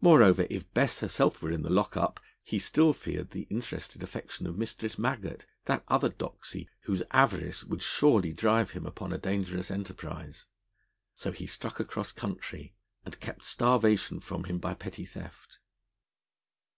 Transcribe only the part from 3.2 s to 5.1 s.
the interested affection of Mistress